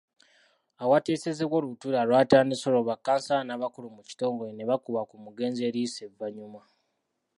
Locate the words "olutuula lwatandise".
1.59-2.65